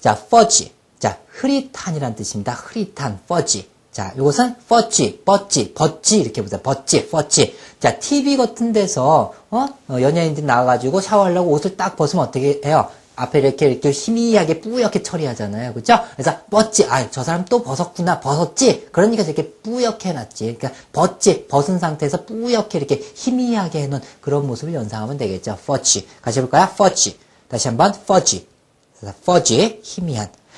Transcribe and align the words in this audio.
자, 0.00 0.16
fudge. 0.26 0.72
자, 0.98 1.18
흐릿한이란 1.28 2.14
뜻입니다. 2.14 2.52
흐릿한, 2.52 3.20
fudge. 3.24 3.68
자, 3.90 4.12
요것은 4.16 4.56
fudge, 4.64 5.24
뻗지, 5.24 5.74
벗지 5.74 6.20
이렇게 6.20 6.42
보세요. 6.42 6.60
벗지, 6.62 6.98
fudge. 6.98 7.54
자, 7.80 7.98
TV 7.98 8.36
같은 8.36 8.72
데서 8.72 9.34
어? 9.50 9.66
어, 9.88 10.00
연예인들 10.00 10.46
나와가지고 10.46 11.00
샤워하려고 11.00 11.50
옷을 11.50 11.76
딱 11.76 11.96
벗으면 11.96 12.26
어떻게 12.26 12.60
해요? 12.64 12.88
앞에 13.16 13.40
이렇게 13.40 13.66
이렇게 13.66 13.90
희미하게 13.90 14.60
뿌옇게 14.60 15.02
처리하잖아요. 15.02 15.74
그죠? 15.74 15.98
그래서 16.14 16.36
벗지. 16.50 16.84
아, 16.84 17.10
저 17.10 17.24
사람 17.24 17.44
또 17.46 17.64
벗었구나. 17.64 18.20
벗었지. 18.20 18.88
그러니까 18.92 19.24
이렇게 19.24 19.50
뿌옇게 19.50 20.10
해놨지. 20.10 20.56
그러니까 20.58 20.80
벗지. 20.92 21.48
벗은 21.48 21.80
상태에서 21.80 22.24
뿌옇게 22.24 22.78
이렇게 22.78 23.02
희미하게 23.14 23.82
해놓은 23.82 24.00
그런 24.20 24.46
모습을 24.46 24.74
연상하면 24.74 25.18
되겠죠. 25.18 25.58
fudge. 25.60 26.06
같이 26.22 26.38
해볼까요? 26.38 26.68
fudge. 26.72 27.18
다시 27.48 27.66
한번. 27.66 27.92
그 27.92 28.47
fudge. 29.06 29.80
희미한. 29.82 30.38